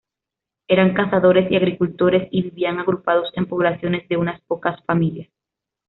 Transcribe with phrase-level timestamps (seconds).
[0.67, 5.29] Eran cazadores y agricultores, y vivían agrupados en poblaciones de unas pocas familias.